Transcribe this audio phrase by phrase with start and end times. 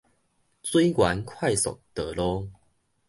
[0.63, 2.49] 水源快速道路